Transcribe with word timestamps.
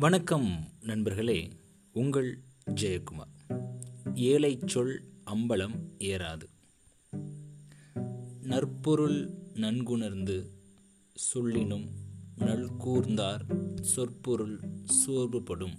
வணக்கம் 0.00 0.68
நண்பர்களே 0.80 1.48
உங்கள் 1.92 2.42
ஜெயக்குமார். 2.70 3.64
ஏழை 4.14 4.58
சொல் 4.66 5.02
அம்பலம் 5.26 5.74
ஏறாது. 5.98 6.42
நற்பொருள் 8.42 9.30
நன்குணர்ந்து 9.54 10.50
சொல்லினும் 11.34 11.88
நல்கூர்ந்தார் 12.38 13.40
சொற்பொருள் 13.80 14.60
சோர்வுபடும். 15.06 15.76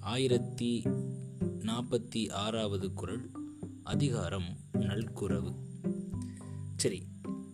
ஆயிரத்தி 0.00 0.82
நாற்பத்தி 1.58 2.32
ஆறாவது 2.32 2.92
குரல் 2.92 3.30
அதிகாரம் 3.82 4.56
நல்குறவு. 4.72 5.54
சரி 6.76 7.02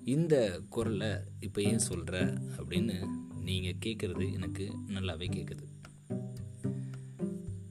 இந்த 0.04 0.60
குரலை 0.68 1.10
இப்போ 1.40 1.62
ஏன் 1.62 1.78
சொல்கிற 1.78 2.32
அப்படின்னு 2.32 3.06
நீங்கள் 3.40 3.76
கேட்குறது 3.84 4.32
எனக்கு 4.32 4.72
நல்லாவே 4.86 5.28
கேட்குது 5.36 5.80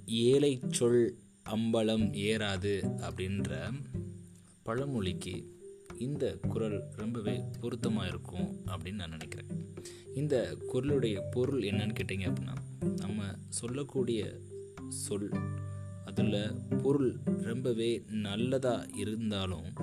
ஏழை 0.06 0.60
சொல் 0.70 1.18
அம்பலம் 1.50 2.14
ஏறாது 2.14 2.94
அப்படின்ற 2.98 3.74
பழமொழிக்கு 4.64 5.60
இந்த 5.98 6.38
குரல் 6.48 6.84
ரொம்பவே 6.96 7.44
பொருத்தமாக 7.62 8.08
இருக்கும் 8.08 8.62
அப்படின்னு 8.68 8.94
நான் 8.94 9.10
நினைக்கிறேன். 9.10 9.74
இந்த 10.16 10.58
குரலுடைய 10.74 11.22
பொருள் 11.32 11.62
என்னன்னு 11.62 11.96
கேட்டிங்க 12.02 12.34
அப்படின்னா 12.34 12.56
நம்ம 12.98 13.24
சொல்லக்கூடிய 13.50 14.40
சொல் 14.88 15.32
அதில் 16.06 16.54
பொருள் 16.84 17.20
ரொம்பவே 17.24 18.04
நல்லதாக 18.08 18.90
இருந்தாலும் 18.94 19.74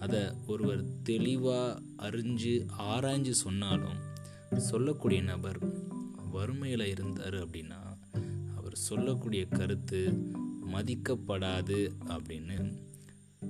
அதை 0.00 0.20
ஒருவர் 0.46 0.84
தெளிவாக 1.02 1.80
அறிஞ்சு 1.96 2.66
ஆராய்ஞ்சு 2.78 3.30
சொன்னாலும் 3.30 3.98
சொல்லக்கூடிய 4.56 5.22
நபர் 5.22 5.58
வறுமையில் 6.30 6.86
இருந்தார் 6.86 7.34
அப்படின்னா 7.34 7.87
சொல்லக்கூடிய 8.78 9.46
கருத்து 9.46 10.12
மதிக்கப்படாது 10.72 11.90
அப்படின்னு 12.06 12.78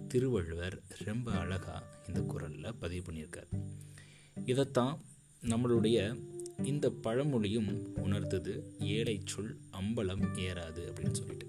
திருவள்ளுவர் 0.08 0.82
ரொம்ப 1.04 1.30
அழகாக 1.30 1.86
இந்த 2.06 2.20
குரலில் 2.20 2.74
பதிவு 2.74 3.12
பண்ணியிருக்கார். 3.12 3.48
இதைத்தான் 4.44 5.00
நம்மளுடைய 5.42 6.24
இந்த 6.62 6.90
பழமொழியும் 6.90 7.96
உணர்த்தது 7.96 8.76
ஏழை 8.80 9.20
சொல் 9.24 9.56
அம்பலம் 9.72 10.26
ஏறாது 10.34 10.80
அப்படின்னு 10.92 11.12
சொல்லிட்டு. 11.12 11.46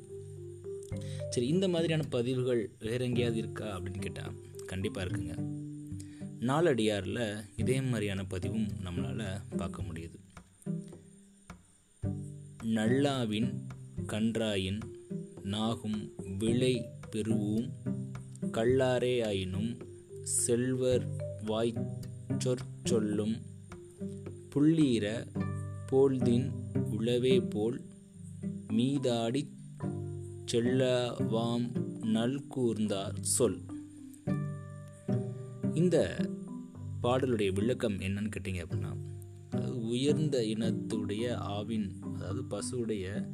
சரி 1.29 1.47
இந்த 1.47 1.67
மாதிரியான 1.67 2.03
பதிவுகள் 2.09 2.71
வேற 2.79 3.05
எங்கேயாவது 3.05 3.37
இருக்கா 3.37 3.79
அப்படின்னு 3.79 3.99
கேட்டால் 3.99 4.33
கண்டிப்பாக 4.65 5.07
இருக்குங்க. 5.07 5.57
நாலடியாரில் 6.39 7.45
இதே 7.55 7.81
மாதிரியான 7.81 8.23
பதிவும் 8.23 8.67
நம்மளால் 8.85 9.41
பார்க்க 9.57 9.81
முடியுது. 9.81 10.17
நல்லாவின் 12.63 13.67
கன்றாயின் 14.11 14.79
நாகும் 15.43 16.13
விளை 16.37 16.85
பெருவும் 17.11 17.69
கல்லாரே 18.51 19.25
ஆயினும் 19.25 19.77
செல்வர் 20.23 21.05
வாய் 21.45 21.73
சொற்சொல்லும் 22.37 23.35
புள்ளீர 24.55 25.27
போல்தின் 25.91 26.51
உளவே 26.99 27.49
போல் 27.49 27.81
மீதாடி 28.67 29.53
செல்லவாம் 30.51 31.67
நல்கூர்ந்தார் 32.13 33.19
சொல். 33.21 33.65
இந்த 35.73 36.25
பாடலுடைய 37.03 37.53
விளக்கம் 37.53 37.99
என்னன்னு 37.99 38.31
கேட்டிங்க 38.35 38.65
அப்படின்னா 38.65 38.91
உயர்ந்த 39.71 40.37
இனத்துடைய 40.37 41.25
ஆவின் 41.33 41.91
அதாவது 42.13 42.43
பசுவுடைய 42.49 43.29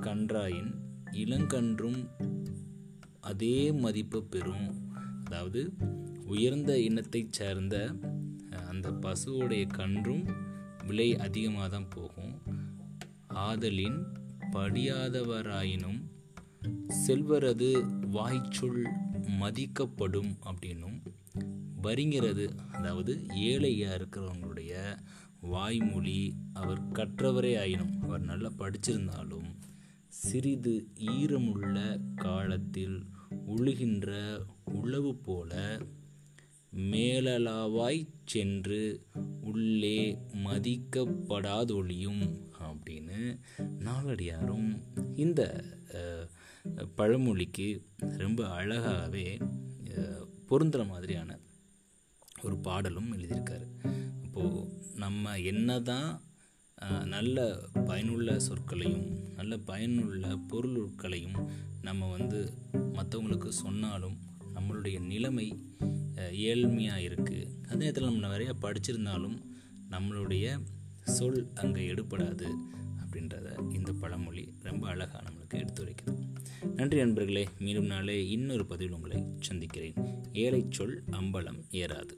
கன்றாயின் 0.00 0.72
இளங்கன்றும் 1.12 2.00
அதே 3.20 3.72
மதிப்பு 3.72 4.24
பெறும். 4.24 4.68
அதாவது 5.24 5.72
உயர்ந்த 6.24 6.80
இனத்தைச் 6.80 7.32
சேர்ந்த 7.32 7.94
அந்த 8.68 8.90
பசுவோடைய 8.90 9.66
கன்றும் 9.74 10.24
விலை 10.86 11.16
அதிகமாக 11.16 11.68
தான் 11.68 11.88
போகும். 11.88 12.34
ஆதலின் 13.34 13.98
படியாதவராயினும் 14.52 16.00
செல்வரது 17.06 17.70
வாய்ச்சொல் 18.10 18.82
மதிக்கப்படும் 19.40 20.32
அப்படின்னும் 20.44 20.98
வருங்கிறது 21.82 22.46
அதாவது 22.72 23.26
ஏழையாக 23.34 23.98
இருக்கிறவங்களுடைய 23.98 24.72
வாய்மொழி 25.40 26.34
அவர் 26.52 26.92
கற்றவரே 26.92 27.58
ஆயினும் 27.58 28.02
அவர் 28.02 28.20
நல்லா 28.20 28.50
படிச்சிருந்தாலும் 28.58 29.48
சிறிது 30.08 30.86
ஈரமுள்ள 30.96 32.00
காலத்தில் 32.14 33.06
உழுகின்ற 33.46 34.10
உழவு 34.64 35.14
போல 35.14 35.80
மேலலாவாய்ச் 36.76 38.14
சென்று 38.24 39.06
உள்ளே 39.40 40.18
மதிக்கப்படாதொழியும் 40.32 42.24
அப்படின்னு 42.60 43.38
நாளடியாரும் 43.78 44.68
இந்த 45.14 45.42
பழமொழிக்கு 46.96 47.82
ரொம்ப 47.98 48.44
அழகாகவே 48.44 49.26
பொருந்துகிற 50.48 50.88
மாதிரியான 50.88 51.38
ஒரு 52.42 52.56
பாடலும் 52.58 53.12
எழுதியிருக்காரு. 53.12 53.66
இப்போது 54.22 54.68
நம்ம 54.94 55.38
என்ன 55.38 55.80
தான் 55.80 56.22
நல்ல 57.04 57.58
பயனுள்ள 57.86 58.36
சொற்களையும் 58.38 59.06
நல்ல 59.36 59.58
பயனுள்ள 59.58 60.26
பொருளுட்களையும் 60.28 61.38
நம்ம 61.82 62.10
வந்து 62.10 62.52
மற்றவங்களுக்கு 62.92 63.48
சொன்னாலும் 63.48 64.16
நம்மளுடைய 64.54 65.00
நிலைமை 65.00 65.56
ஏழ்மையாக 66.32 67.00
இருக்குது 67.00 67.46
அதே 67.68 67.76
நேரத்தில் 67.76 68.04
நம்ம 68.04 68.26
நிறையா 68.26 68.52
படிச்சிருந்தாலும் 68.62 69.38
நம்மளுடைய 69.90 70.60
சொல் 71.02 71.48
அங்கே 71.54 71.88
எடுப்படாது 71.88 72.48
அப்படின்றத 73.02 73.72
இந்த 73.72 73.92
பழமொழி 73.92 74.54
ரொம்ப 74.62 74.88
அழகாக 74.88 75.30
நம்மளுக்கு 75.30 75.54
எடுத்துரைக்குது 75.54 76.14
நன்றி 76.74 76.98
நண்பர்களே 76.98 77.48
மீண்டும் 77.58 77.86
நாளே 77.86 78.28
இன்னொரு 78.28 78.66
பதிவில் 78.66 78.94
உங்களை 78.94 79.24
சந்திக்கிறேன். 79.40 79.94
ஏழை 80.32 80.66
சொல் 80.70 81.02
அம்பலம் 81.10 81.60
ஏறாது. 81.70 82.14